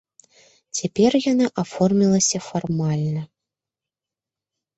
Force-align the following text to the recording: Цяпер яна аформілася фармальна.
Цяпер 0.77 1.11
яна 1.31 1.47
аформілася 1.63 2.37
фармальна. 2.49 3.21